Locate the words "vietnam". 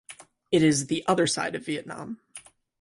1.67-2.19